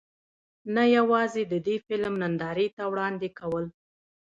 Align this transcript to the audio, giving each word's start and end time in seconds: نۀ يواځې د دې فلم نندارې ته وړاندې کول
نۀ 0.73 0.83
يواځې 0.97 1.43
د 1.51 1.53
دې 1.65 1.75
فلم 1.85 2.13
نندارې 2.21 2.67
ته 2.75 2.83
وړاندې 2.91 3.29
کول 3.39 3.65